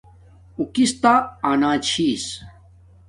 اُو 0.57 0.63
کس 0.73 0.91
تا 1.01 1.13
آنا 1.49 1.71
چھس 1.87 2.25